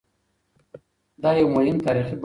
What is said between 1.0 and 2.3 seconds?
دا یو مهم تاریخي بحث دی.